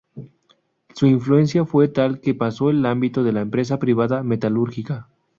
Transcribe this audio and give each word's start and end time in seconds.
Su 0.95 1.05
influencia 1.05 1.63
fue 1.63 1.87
tal 1.87 2.19
que 2.21 2.33
pasó 2.33 2.69
al 2.69 2.83
ámbito 2.87 3.23
de 3.23 3.33
la 3.33 3.41
empresa 3.41 3.77
privada 3.77 4.23
metalúrgica. 4.23 5.07